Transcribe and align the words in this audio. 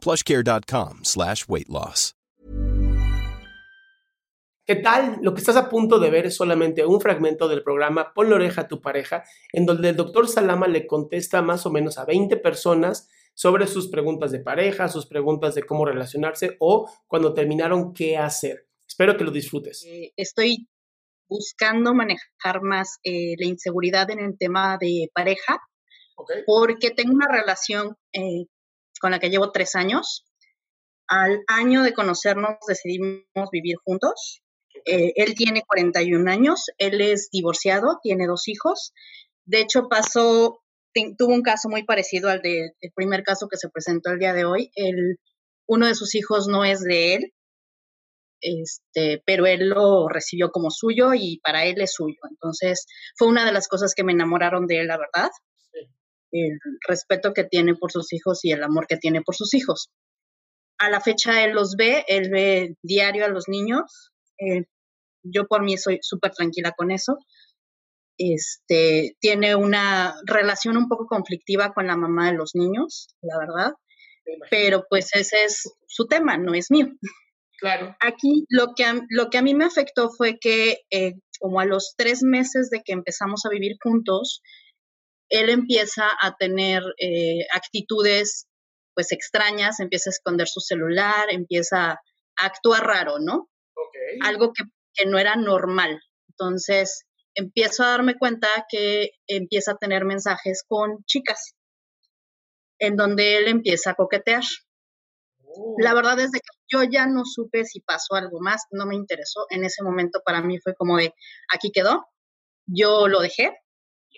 plushcare.com 0.00 1.00
slash 1.04 1.44
weight 1.48 1.68
loss. 1.68 2.14
¿Qué 4.70 4.76
tal? 4.76 5.18
Lo 5.20 5.34
que 5.34 5.40
estás 5.40 5.56
a 5.56 5.68
punto 5.68 5.98
de 5.98 6.10
ver 6.10 6.26
es 6.26 6.36
solamente 6.36 6.86
un 6.86 7.00
fragmento 7.00 7.48
del 7.48 7.64
programa 7.64 8.14
Pon 8.14 8.30
la 8.30 8.36
oreja 8.36 8.60
a 8.60 8.68
tu 8.68 8.80
pareja, 8.80 9.24
en 9.52 9.66
donde 9.66 9.88
el 9.88 9.96
doctor 9.96 10.28
Salama 10.28 10.68
le 10.68 10.86
contesta 10.86 11.42
más 11.42 11.66
o 11.66 11.72
menos 11.72 11.98
a 11.98 12.04
20 12.04 12.36
personas 12.36 13.08
sobre 13.34 13.66
sus 13.66 13.88
preguntas 13.88 14.30
de 14.30 14.38
pareja, 14.38 14.86
sus 14.86 15.06
preguntas 15.06 15.56
de 15.56 15.64
cómo 15.64 15.84
relacionarse 15.84 16.56
o 16.60 16.88
cuando 17.08 17.34
terminaron 17.34 17.92
qué 17.92 18.16
hacer. 18.16 18.68
Espero 18.86 19.16
que 19.16 19.24
lo 19.24 19.32
disfrutes. 19.32 19.84
Eh, 19.86 20.12
estoy 20.16 20.68
buscando 21.28 21.92
manejar 21.92 22.62
más 22.62 22.98
eh, 23.02 23.34
la 23.38 23.46
inseguridad 23.46 24.08
en 24.10 24.20
el 24.20 24.38
tema 24.38 24.78
de 24.80 25.10
pareja, 25.12 25.58
Okay. 26.16 26.42
porque 26.46 26.90
tengo 26.90 27.14
una 27.14 27.28
relación 27.28 27.96
eh, 28.12 28.44
con 29.00 29.10
la 29.10 29.18
que 29.18 29.30
llevo 29.30 29.50
tres 29.50 29.74
años. 29.74 30.24
Al 31.08 31.42
año 31.48 31.82
de 31.82 31.92
conocernos 31.92 32.56
decidimos 32.68 33.50
vivir 33.50 33.76
juntos. 33.84 34.42
Eh, 34.84 35.12
él 35.16 35.34
tiene 35.34 35.62
41 35.66 36.30
años, 36.30 36.66
él 36.78 37.00
es 37.00 37.30
divorciado, 37.32 37.98
tiene 38.02 38.26
dos 38.26 38.46
hijos. 38.46 38.92
De 39.44 39.60
hecho, 39.60 39.88
pasó, 39.88 40.62
tuvo 41.18 41.34
un 41.34 41.42
caso 41.42 41.68
muy 41.68 41.82
parecido 41.82 42.30
al 42.30 42.40
del 42.40 42.72
primer 42.94 43.24
caso 43.24 43.48
que 43.48 43.56
se 43.56 43.68
presentó 43.68 44.10
el 44.10 44.20
día 44.20 44.32
de 44.32 44.44
hoy. 44.44 44.70
El, 44.76 45.18
uno 45.66 45.86
de 45.86 45.94
sus 45.94 46.14
hijos 46.14 46.46
no 46.46 46.64
es 46.64 46.80
de 46.80 47.14
él, 47.14 47.32
este, 48.40 49.22
pero 49.26 49.46
él 49.46 49.68
lo 49.68 50.08
recibió 50.08 50.50
como 50.50 50.70
suyo 50.70 51.12
y 51.14 51.40
para 51.40 51.64
él 51.64 51.80
es 51.80 51.92
suyo. 51.94 52.18
Entonces, 52.30 52.86
fue 53.16 53.28
una 53.28 53.44
de 53.44 53.52
las 53.52 53.68
cosas 53.68 53.94
que 53.94 54.04
me 54.04 54.12
enamoraron 54.12 54.66
de 54.66 54.80
él, 54.80 54.86
la 54.86 54.98
verdad. 54.98 55.30
El 56.32 56.58
respeto 56.86 57.32
que 57.32 57.44
tiene 57.44 57.74
por 57.74 57.90
sus 57.92 58.12
hijos 58.12 58.44
y 58.44 58.52
el 58.52 58.62
amor 58.62 58.86
que 58.86 58.96
tiene 58.96 59.22
por 59.22 59.34
sus 59.34 59.54
hijos. 59.54 59.90
A 60.78 60.90
la 60.90 61.00
fecha 61.00 61.44
él 61.44 61.52
los 61.52 61.76
ve, 61.76 62.04
él 62.08 62.30
ve 62.30 62.76
diario 62.82 63.24
a 63.24 63.28
los 63.28 63.48
niños. 63.48 64.12
eh, 64.38 64.64
yo 65.22 65.46
por 65.46 65.62
mí 65.62 65.76
soy 65.76 65.98
súper 66.02 66.32
tranquila 66.32 66.72
con 66.72 66.90
eso. 66.90 67.18
Este, 68.16 69.16
tiene 69.20 69.54
una 69.54 70.14
relación 70.26 70.76
un 70.76 70.88
poco 70.88 71.06
conflictiva 71.06 71.72
con 71.72 71.86
la 71.86 71.96
mamá 71.96 72.30
de 72.30 72.36
los 72.36 72.54
niños, 72.54 73.08
la 73.22 73.38
verdad. 73.38 73.72
Pero 74.50 74.84
pues 74.88 75.08
ese 75.14 75.44
es 75.44 75.72
su 75.86 76.06
tema, 76.06 76.36
no 76.36 76.54
es 76.54 76.70
mío. 76.70 76.88
Claro. 77.58 77.96
Aquí 78.00 78.46
lo 78.48 78.74
que, 78.74 78.84
a, 78.84 78.94
lo 79.08 79.28
que 79.28 79.38
a 79.38 79.42
mí 79.42 79.54
me 79.54 79.64
afectó 79.64 80.10
fue 80.10 80.38
que 80.38 80.78
eh, 80.90 81.14
como 81.38 81.60
a 81.60 81.64
los 81.64 81.94
tres 81.96 82.22
meses 82.22 82.70
de 82.70 82.82
que 82.84 82.92
empezamos 82.92 83.44
a 83.44 83.50
vivir 83.50 83.76
juntos, 83.82 84.42
él 85.30 85.48
empieza 85.48 86.10
a 86.20 86.36
tener 86.36 86.82
eh, 86.98 87.46
actitudes 87.54 88.46
pues 88.94 89.12
extrañas, 89.12 89.80
empieza 89.80 90.10
a 90.10 90.12
esconder 90.12 90.48
su 90.48 90.60
celular, 90.60 91.28
empieza 91.30 91.92
a 91.92 92.00
actuar 92.36 92.84
raro, 92.84 93.18
¿no? 93.20 93.48
Ok. 93.74 93.96
Algo 94.22 94.52
que, 94.52 94.64
que 94.92 95.06
no 95.06 95.18
era 95.18 95.36
normal. 95.36 96.00
Entonces 96.28 97.06
empiezo 97.34 97.84
a 97.84 97.90
darme 97.90 98.18
cuenta 98.18 98.48
que 98.68 99.12
empieza 99.26 99.72
a 99.72 99.76
tener 99.76 100.04
mensajes 100.04 100.64
con 100.66 101.04
chicas, 101.04 101.54
en 102.78 102.96
donde 102.96 103.36
él 103.36 103.48
empieza 103.48 103.92
a 103.92 103.94
coquetear. 103.94 104.42
Oh. 105.44 105.76
La 105.78 105.94
verdad 105.94 106.18
es 106.18 106.32
de 106.32 106.40
que 106.40 106.60
yo 106.68 106.82
ya 106.82 107.06
no 107.06 107.24
supe 107.24 107.64
si 107.64 107.80
pasó 107.80 108.14
algo 108.14 108.40
más, 108.40 108.64
no 108.70 108.86
me 108.86 108.96
interesó. 108.96 109.46
En 109.50 109.64
ese 109.64 109.82
momento 109.82 110.20
para 110.24 110.42
mí 110.42 110.58
fue 110.58 110.74
como 110.74 110.96
de, 110.96 111.14
aquí 111.52 111.70
quedó. 111.72 112.06
Yo 112.66 113.08
lo 113.08 113.20
dejé, 113.20 113.56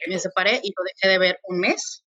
me 0.09 0.19
separé 0.19 0.61
y 0.63 0.73
lo 0.77 0.85
dejé 0.85 1.13
de 1.13 1.19
ver 1.19 1.41
un 1.45 1.61
mes. 1.61 2.05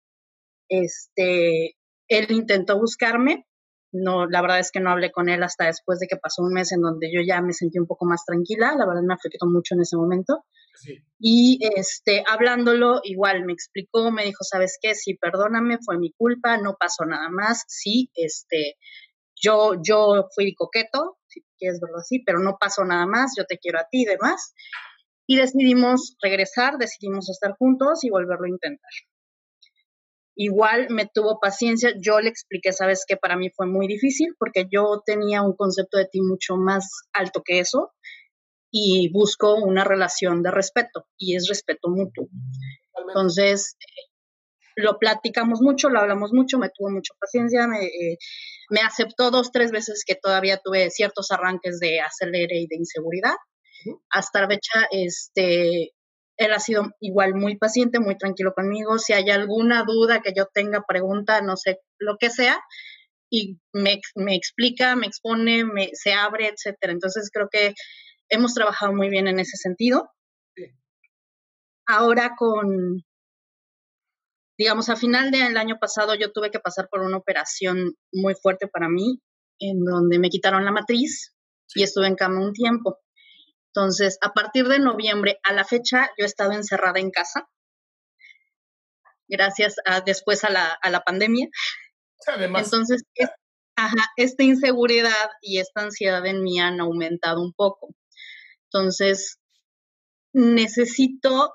Este, 0.69 1.77
él 2.09 2.31
intentó 2.31 2.79
buscarme. 2.79 3.47
No, 3.93 4.27
la 4.27 4.41
verdad 4.41 4.61
es 4.61 4.71
que 4.71 4.79
no 4.79 4.91
hablé 4.91 5.11
con 5.11 5.29
él 5.29 5.43
hasta 5.43 5.67
después 5.67 5.99
de 5.99 6.07
que 6.07 6.17
pasó 6.17 6.43
un 6.43 6.53
mes 6.53 6.71
en 6.71 6.81
donde 6.81 7.11
yo 7.13 7.23
ya 7.27 7.41
me 7.43 7.53
sentí 7.53 7.79
un 7.79 7.87
poco 7.87 8.05
más 8.07 8.25
tranquila. 8.25 8.75
La 8.77 8.87
verdad 8.87 9.03
me 9.03 9.15
afectó 9.15 9.47
mucho 9.47 9.75
en 9.75 9.81
ese 9.81 9.97
momento. 9.97 10.45
Sí. 10.77 10.99
Y 11.19 11.59
este, 11.77 12.23
hablándolo, 12.27 13.01
igual 13.03 13.45
me 13.45 13.53
explicó, 13.53 14.13
me 14.13 14.25
dijo, 14.25 14.45
¿sabes 14.45 14.79
qué? 14.81 14.95
Sí, 14.95 15.15
perdóname, 15.15 15.79
fue 15.85 15.99
mi 15.99 16.13
culpa, 16.13 16.57
no 16.57 16.77
pasó 16.79 17.05
nada 17.05 17.29
más. 17.31 17.65
Sí, 17.67 18.11
este, 18.15 18.77
yo, 19.35 19.75
yo 19.83 20.29
fui 20.35 20.55
coqueto, 20.55 21.19
si 21.27 21.45
quieres 21.59 21.81
verlo 21.81 21.99
así, 21.99 22.23
pero 22.25 22.39
no 22.39 22.57
pasó 22.59 22.85
nada 22.85 23.07
más, 23.07 23.33
yo 23.37 23.45
te 23.45 23.59
quiero 23.59 23.79
a 23.79 23.87
ti 23.91 24.03
y 24.03 24.07
demás. 24.07 24.55
Y 25.31 25.37
decidimos 25.37 26.17
regresar, 26.21 26.77
decidimos 26.77 27.31
estar 27.31 27.53
juntos 27.57 28.03
y 28.03 28.11
volverlo 28.11 28.47
a 28.47 28.49
intentar. 28.49 28.91
Igual 30.35 30.89
me 30.91 31.07
tuvo 31.07 31.39
paciencia, 31.39 31.95
yo 32.01 32.19
le 32.19 32.31
expliqué, 32.31 32.73
sabes 32.73 33.05
que 33.07 33.17
para 33.17 33.37
mí 33.37 33.49
fue 33.55 33.69
muy 33.69 33.87
difícil 33.87 34.35
porque 34.37 34.67
yo 34.69 35.05
tenía 35.07 35.43
un 35.43 35.55
concepto 35.55 35.99
de 35.99 36.07
ti 36.07 36.21
mucho 36.21 36.57
más 36.57 36.91
alto 37.13 37.43
que 37.45 37.61
eso 37.61 37.93
y 38.73 39.09
busco 39.13 39.55
una 39.55 39.85
relación 39.85 40.43
de 40.43 40.51
respeto 40.51 41.07
y 41.17 41.37
es 41.37 41.47
respeto 41.49 41.91
mutuo. 41.91 42.27
Entonces, 43.07 43.77
eh, 43.79 44.11
lo 44.75 44.99
platicamos 44.99 45.61
mucho, 45.61 45.91
lo 45.91 46.01
hablamos 46.01 46.33
mucho, 46.33 46.59
me 46.59 46.71
tuvo 46.71 46.91
mucha 46.91 47.15
paciencia, 47.21 47.69
me, 47.69 47.85
eh, 47.85 48.19
me 48.69 48.81
aceptó 48.81 49.31
dos, 49.31 49.53
tres 49.53 49.71
veces 49.71 50.03
que 50.05 50.17
todavía 50.17 50.59
tuve 50.59 50.91
ciertos 50.91 51.31
arranques 51.31 51.79
de 51.79 52.01
acelere 52.01 52.59
y 52.59 52.67
de 52.67 52.79
inseguridad. 52.79 53.37
Hasta 54.11 54.43
la 54.43 54.49
fecha, 54.49 54.87
este, 54.91 55.93
él 56.37 56.53
ha 56.53 56.59
sido 56.59 56.85
igual 57.01 57.35
muy 57.35 57.57
paciente, 57.57 58.01
muy 58.01 58.17
tranquilo 58.17 58.53
conmigo. 58.55 58.99
Si 58.99 59.13
hay 59.13 59.31
alguna 59.31 59.85
duda 59.85 60.23
que 60.23 60.33
yo 60.35 60.47
tenga, 60.53 60.85
pregunta, 60.87 61.41
no 61.43 61.57
sé, 61.57 61.81
lo 61.99 62.17
que 62.19 62.31
sea, 62.31 62.59
y 63.31 63.59
me, 63.73 64.01
me 64.17 64.35
explica, 64.35 64.97
me 64.97 65.07
expone, 65.07 65.65
me, 65.65 65.91
se 65.93 66.13
abre, 66.13 66.49
etcétera. 66.49 66.93
Entonces 66.93 67.31
creo 67.33 67.49
que 67.51 67.75
hemos 68.29 68.55
trabajado 68.55 68.93
muy 68.93 69.09
bien 69.09 69.29
en 69.29 69.39
ese 69.39 69.57
sentido. 69.57 70.11
Ahora 71.87 72.35
con, 72.37 73.05
digamos, 74.57 74.89
a 74.89 74.97
final 74.97 75.31
del 75.31 75.57
año 75.57 75.79
pasado 75.81 76.15
yo 76.15 76.33
tuve 76.33 76.51
que 76.51 76.61
pasar 76.61 76.89
por 76.91 77.01
una 77.01 77.17
operación 77.17 77.95
muy 78.13 78.35
fuerte 78.35 78.69
para 78.69 78.89
mí, 78.89 79.21
en 79.59 79.85
donde 79.85 80.19
me 80.19 80.29
quitaron 80.29 80.65
la 80.65 80.73
matriz 80.73 81.35
y 81.75 81.83
estuve 81.83 82.07
en 82.07 82.15
cama 82.15 82.41
un 82.41 82.53
tiempo. 82.53 82.99
Entonces, 83.75 84.19
a 84.21 84.33
partir 84.33 84.67
de 84.69 84.79
noviembre 84.81 85.39
a 85.45 85.53
la 85.53 85.65
fecha, 85.65 86.11
yo 86.19 86.25
he 86.25 86.27
estado 86.27 86.53
encerrada 86.53 86.99
en 86.99 87.11
casa, 87.11 87.49
gracias 89.29 89.77
a 89.85 90.01
después 90.01 90.43
a 90.45 90.51
la, 90.51 90.77
a 90.83 90.91
la 90.91 91.01
pandemia. 91.01 91.49
Además, 92.27 92.65
Entonces, 92.65 93.03
es- 93.15 93.31
ajá, 93.77 94.07
esta 94.17 94.43
inseguridad 94.43 95.31
y 95.41 95.59
esta 95.59 95.83
ansiedad 95.83 96.25
en 96.27 96.43
mí 96.43 96.61
han 96.61 96.81
aumentado 96.81 97.41
un 97.41 97.53
poco. 97.53 97.95
Entonces, 98.73 99.39
necesito 100.33 101.55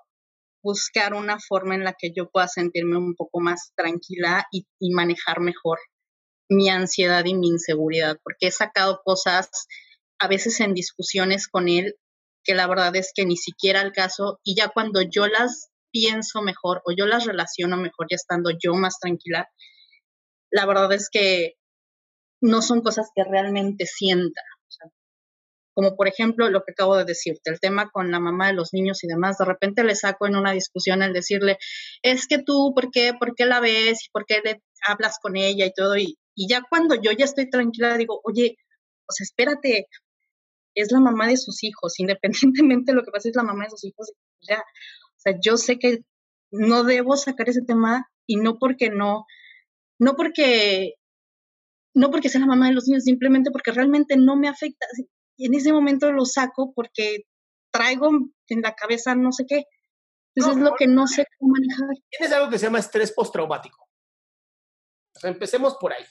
buscar 0.63 1.13
una 1.13 1.37
forma 1.39 1.75
en 1.75 1.83
la 1.83 1.93
que 1.93 2.11
yo 2.15 2.29
pueda 2.31 2.47
sentirme 2.47 2.97
un 2.97 3.13
poco 3.15 3.39
más 3.39 3.71
tranquila 3.75 4.45
y, 4.51 4.65
y 4.79 4.91
manejar 4.93 5.39
mejor 5.39 5.79
mi 6.49 6.69
ansiedad 6.69 7.23
y 7.25 7.35
mi 7.35 7.47
inseguridad, 7.49 8.17
porque 8.23 8.47
he 8.47 8.51
sacado 8.51 9.01
cosas 9.03 9.49
a 10.19 10.27
veces 10.27 10.59
en 10.61 10.73
discusiones 10.73 11.47
con 11.47 11.67
él 11.69 11.95
que 12.45 12.55
la 12.55 12.67
verdad 12.67 12.95
es 12.95 13.11
que 13.13 13.25
ni 13.25 13.35
siquiera 13.35 13.81
al 13.81 13.91
caso 13.91 14.39
y 14.43 14.55
ya 14.55 14.69
cuando 14.69 15.01
yo 15.01 15.27
las 15.27 15.69
pienso 15.91 16.41
mejor 16.41 16.81
o 16.85 16.91
yo 16.95 17.05
las 17.05 17.25
relaciono 17.25 17.77
mejor 17.77 18.07
ya 18.09 18.15
estando 18.15 18.51
yo 18.51 18.75
más 18.75 18.99
tranquila, 18.99 19.49
la 20.51 20.65
verdad 20.65 20.91
es 20.93 21.09
que 21.09 21.55
no 22.41 22.61
son 22.61 22.81
cosas 22.81 23.09
que 23.15 23.23
realmente 23.23 23.85
sienta. 23.85 24.41
como 25.73 25.95
por 25.97 26.07
ejemplo 26.07 26.49
lo 26.49 26.63
que 26.63 26.71
acabo 26.71 26.95
de 26.97 27.03
decirte, 27.05 27.49
el 27.51 27.59
tema 27.59 27.89
con 27.91 28.09
la 28.11 28.19
mamá 28.19 28.47
de 28.47 28.53
los 28.53 28.73
niños 28.73 29.03
y 29.03 29.07
demás, 29.07 29.37
de 29.37 29.45
repente 29.45 29.83
le 29.83 29.95
saco 29.95 30.27
en 30.27 30.37
una 30.37 30.53
discusión 30.53 31.03
el 31.03 31.11
decirle, 31.13 31.57
es 32.01 32.27
que 32.27 32.41
tú, 32.41 32.73
¿por 32.73 32.91
qué, 32.91 33.13
por 33.19 33.35
qué 33.35 33.45
la 33.45 33.59
ves 33.59 34.05
y 34.05 34.09
por 34.11 34.25
qué 34.25 34.41
le 34.43 34.61
hablas 34.87 35.17
con 35.21 35.35
ella 35.35 35.65
y 35.65 35.73
todo? 35.73 35.97
Y, 35.97 36.17
y 36.35 36.47
ya 36.47 36.61
cuando 36.69 36.95
yo 36.95 37.11
ya 37.11 37.25
estoy 37.25 37.49
tranquila, 37.49 37.97
digo, 37.97 38.21
oye, 38.23 38.55
sea, 39.09 39.23
espérate, 39.23 39.87
es 40.75 40.91
la 40.91 40.99
mamá 40.99 41.27
de 41.27 41.37
sus 41.37 41.63
hijos, 41.63 41.99
independientemente 41.99 42.91
de 42.91 42.95
lo 42.97 43.03
que 43.03 43.11
pase, 43.11 43.29
es 43.29 43.35
la 43.35 43.43
mamá 43.43 43.63
de 43.65 43.71
sus 43.71 43.83
hijos. 43.85 44.11
Ya, 44.41 44.59
o 44.59 45.17
sea, 45.17 45.33
yo 45.41 45.57
sé 45.57 45.79
que 45.79 46.01
no 46.51 46.83
debo 46.83 47.17
sacar 47.17 47.49
ese 47.49 47.61
tema 47.61 48.07
y 48.27 48.37
no 48.37 48.57
porque 48.57 48.89
no, 48.89 49.25
no 49.99 50.15
porque, 50.15 50.93
no 51.93 52.11
porque 52.11 52.29
sea 52.29 52.41
la 52.41 52.47
mamá 52.47 52.67
de 52.67 52.73
los 52.73 52.87
niños, 52.87 53.03
simplemente 53.03 53.51
porque 53.51 53.71
realmente 53.71 54.17
no 54.17 54.35
me 54.35 54.47
afecta. 54.47 54.85
Y 55.37 55.47
en 55.47 55.53
ese 55.53 55.73
momento 55.73 56.11
lo 56.11 56.25
saco 56.25 56.73
porque 56.73 57.25
traigo 57.71 58.09
en 58.47 58.61
la 58.61 58.73
cabeza 58.73 59.15
no 59.15 59.31
sé 59.31 59.45
qué. 59.47 59.65
Entonces 60.35 60.57
es 60.57 60.63
lo 60.63 60.75
que 60.75 60.87
no 60.87 61.07
sé 61.07 61.25
cómo 61.37 61.53
manejar. 61.53 61.87
Tienes 62.09 62.35
algo 62.35 62.49
que 62.49 62.59
se 62.59 62.65
llama 62.65 62.79
estrés 62.79 63.11
postraumático. 63.11 63.77
O 65.15 65.19
sea, 65.19 65.29
empecemos 65.29 65.75
por 65.75 65.93
ahí. 65.93 66.03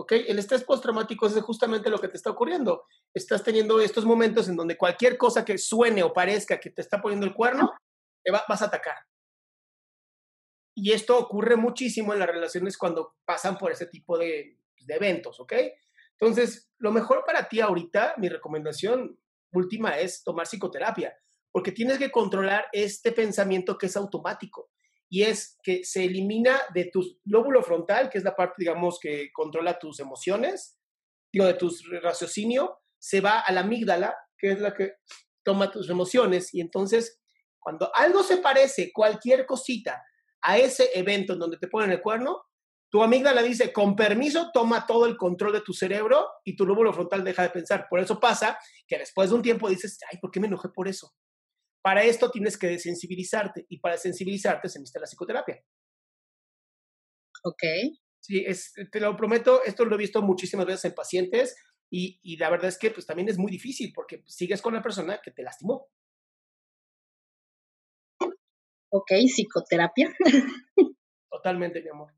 ¿Ok? 0.00 0.12
El 0.12 0.38
estrés 0.38 0.62
postraumático 0.62 1.26
es 1.26 1.34
justamente 1.40 1.90
lo 1.90 1.98
que 1.98 2.06
te 2.06 2.16
está 2.16 2.30
ocurriendo. 2.30 2.84
Estás 3.12 3.42
teniendo 3.42 3.80
estos 3.80 4.04
momentos 4.04 4.48
en 4.48 4.54
donde 4.54 4.76
cualquier 4.76 5.18
cosa 5.18 5.44
que 5.44 5.58
suene 5.58 6.04
o 6.04 6.12
parezca 6.12 6.60
que 6.60 6.70
te 6.70 6.82
está 6.82 7.02
poniendo 7.02 7.26
el 7.26 7.34
cuerno, 7.34 7.72
te 8.22 8.30
vas 8.30 8.62
a 8.62 8.66
atacar. 8.66 8.96
Y 10.76 10.92
esto 10.92 11.18
ocurre 11.18 11.56
muchísimo 11.56 12.12
en 12.12 12.20
las 12.20 12.28
relaciones 12.28 12.78
cuando 12.78 13.16
pasan 13.24 13.58
por 13.58 13.72
ese 13.72 13.86
tipo 13.86 14.16
de, 14.16 14.60
de 14.78 14.94
eventos, 14.94 15.40
¿ok? 15.40 15.54
Entonces, 16.12 16.70
lo 16.78 16.92
mejor 16.92 17.24
para 17.26 17.48
ti 17.48 17.60
ahorita, 17.60 18.14
mi 18.18 18.28
recomendación 18.28 19.18
última 19.52 19.98
es 19.98 20.22
tomar 20.22 20.46
psicoterapia, 20.46 21.12
porque 21.50 21.72
tienes 21.72 21.98
que 21.98 22.12
controlar 22.12 22.66
este 22.70 23.10
pensamiento 23.10 23.76
que 23.76 23.86
es 23.86 23.96
automático 23.96 24.70
y 25.10 25.22
es 25.22 25.58
que 25.62 25.84
se 25.84 26.04
elimina 26.04 26.60
de 26.74 26.90
tu 26.92 27.02
lóbulo 27.24 27.62
frontal, 27.62 28.10
que 28.10 28.18
es 28.18 28.24
la 28.24 28.36
parte, 28.36 28.56
digamos, 28.58 28.98
que 29.00 29.30
controla 29.32 29.78
tus 29.78 30.00
emociones, 30.00 30.78
digo, 31.32 31.46
de 31.46 31.54
tu 31.54 31.70
raciocinio, 32.02 32.78
se 32.98 33.20
va 33.20 33.40
a 33.40 33.52
la 33.52 33.60
amígdala, 33.60 34.14
que 34.36 34.52
es 34.52 34.60
la 34.60 34.74
que 34.74 34.94
toma 35.42 35.70
tus 35.70 35.88
emociones, 35.88 36.52
y 36.52 36.60
entonces, 36.60 37.20
cuando 37.58 37.90
algo 37.94 38.22
se 38.22 38.38
parece, 38.38 38.92
cualquier 38.92 39.46
cosita, 39.46 40.02
a 40.42 40.58
ese 40.58 40.90
evento 40.94 41.32
en 41.32 41.38
donde 41.38 41.58
te 41.58 41.68
ponen 41.68 41.90
el 41.90 42.00
cuerno, 42.00 42.42
tu 42.90 43.02
amígdala 43.02 43.42
dice, 43.42 43.72
con 43.72 43.94
permiso, 43.96 44.50
toma 44.52 44.86
todo 44.86 45.06
el 45.06 45.16
control 45.16 45.52
de 45.52 45.60
tu 45.60 45.72
cerebro 45.74 46.26
y 46.44 46.56
tu 46.56 46.64
lóbulo 46.64 46.92
frontal 46.92 47.22
deja 47.22 47.42
de 47.42 47.50
pensar. 47.50 47.86
Por 47.90 48.00
eso 48.00 48.18
pasa 48.18 48.58
que 48.86 48.98
después 48.98 49.28
de 49.28 49.36
un 49.36 49.42
tiempo 49.42 49.68
dices, 49.68 49.98
ay, 50.10 50.18
¿por 50.18 50.30
qué 50.30 50.40
me 50.40 50.46
enojé 50.46 50.68
por 50.70 50.88
eso? 50.88 51.12
Para 51.88 52.04
esto 52.04 52.30
tienes 52.30 52.58
que 52.58 52.66
desensibilizarte 52.66 53.64
y 53.66 53.78
para 53.78 53.96
sensibilizarte 53.96 54.68
se 54.68 54.78
necesita 54.78 55.00
la 55.00 55.06
psicoterapia. 55.06 55.64
Ok. 57.44 57.62
Sí, 58.20 58.44
es, 58.46 58.74
te 58.92 59.00
lo 59.00 59.16
prometo, 59.16 59.64
esto 59.64 59.86
lo 59.86 59.94
he 59.94 59.98
visto 59.98 60.20
muchísimas 60.20 60.66
veces 60.66 60.84
en 60.84 60.94
pacientes 60.94 61.56
y, 61.88 62.20
y 62.22 62.36
la 62.36 62.50
verdad 62.50 62.68
es 62.68 62.76
que 62.76 62.90
pues 62.90 63.06
también 63.06 63.30
es 63.30 63.38
muy 63.38 63.50
difícil 63.50 63.90
porque 63.94 64.22
sigues 64.26 64.60
con 64.60 64.74
la 64.74 64.82
persona 64.82 65.18
que 65.24 65.30
te 65.30 65.42
lastimó. 65.42 65.88
Ok, 68.90 69.12
psicoterapia. 69.26 70.14
Totalmente, 71.30 71.80
mi 71.80 71.88
amor. 71.88 72.17